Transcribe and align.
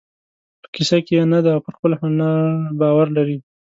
په 0.61 0.67
کیسه 0.73 0.97
کې 1.05 1.13
یې 1.19 1.23
نه 1.31 1.39
دی 1.43 1.49
او 1.55 1.61
پر 1.65 1.73
خپل 1.77 1.91
هنر 2.01 2.35
باور 2.79 3.07
لري. 3.17 3.37